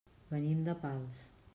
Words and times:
Venim 0.31 0.63
de 0.69 0.77
Pals. 0.87 1.23